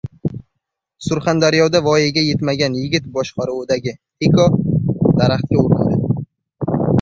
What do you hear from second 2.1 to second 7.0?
yetmagan yigit boshqaruvidagi «Tico» daraxtga urildi